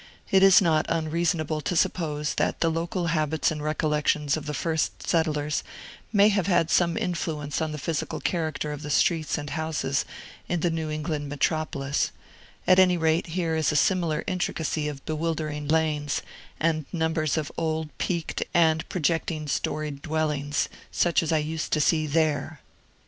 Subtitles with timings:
[0.31, 5.07] It is not unreasonable to suppose that the local habits and recollections of the first
[5.07, 5.63] settlers
[6.11, 10.03] may have had some influence on the physical character of the streets and houses
[10.49, 12.11] in the New England metropolis;
[12.65, 16.23] at any rate, here is a similar intricacy of bewildering lanes,
[16.59, 22.07] and numbers of old peaked and projecting storied dwellings, such as I used to see
[22.07, 22.59] there.